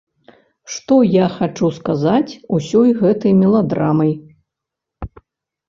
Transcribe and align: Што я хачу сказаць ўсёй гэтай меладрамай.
Што 0.75 0.95
я 1.23 1.27
хачу 1.35 1.69
сказаць 1.77 2.33
ўсёй 2.55 2.89
гэтай 3.03 3.39
меладрамай. 3.45 4.11